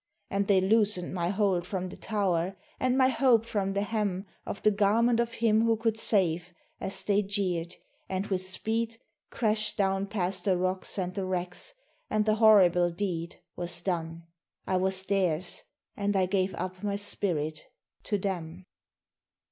And 0.31 0.47
they 0.47 0.59
loosened 0.59 1.13
my 1.13 1.29
hold 1.29 1.67
from 1.67 1.89
the 1.89 1.95
tower, 1.95 2.57
and 2.79 2.97
my 2.97 3.09
hope 3.09 3.45
from 3.45 3.73
the 3.73 3.83
hem 3.83 4.25
Of 4.47 4.63
the 4.63 4.71
garment 4.71 5.19
of 5.19 5.33
Him 5.33 5.61
who 5.61 5.77
could 5.77 5.95
save, 5.95 6.55
as 6.79 7.03
they 7.03 7.21
jeered! 7.21 7.75
and 8.09 8.25
with 8.25 8.43
speed 8.43 8.97
Crashed 9.29 9.77
down 9.77 10.07
past 10.07 10.45
the 10.45 10.57
rocks 10.57 10.97
and 10.97 11.13
the 11.13 11.27
wrecks; 11.27 11.75
and 12.09 12.25
the 12.25 12.37
horrible 12.37 12.89
deed 12.89 13.41
Was 13.55 13.79
done. 13.79 14.23
I 14.65 14.77
was 14.77 15.03
theirs; 15.03 15.61
and 15.95 16.15
I 16.15 16.25
gave 16.25 16.55
up 16.55 16.81
my 16.81 16.95
spirit 16.95 17.61
to 18.05 18.17
them. 18.17 18.65